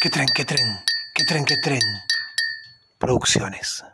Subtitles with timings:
[0.00, 0.80] qué tren, qué tren,
[1.14, 1.80] qué tren, qué tren.
[2.98, 3.84] Producciones.